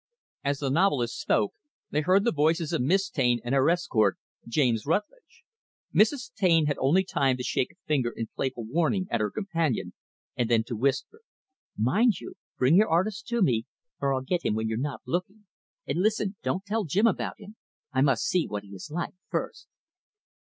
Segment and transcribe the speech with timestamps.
[0.43, 1.53] As the novelist spoke,
[1.91, 5.43] they heard the voices of Miss Taine and her escort, James Rutlidge.
[5.93, 6.33] Mrs.
[6.33, 9.93] Taine had only time to shake a finger in playful warning at her companion,
[10.35, 11.21] and to whisper,
[11.77, 13.67] "Mind you bring your artist to me,
[14.01, 15.45] or I'll get him when you're not looking;
[15.85, 17.55] and listen, don't tell Jim about him;
[17.93, 19.67] I must see what he is like, first."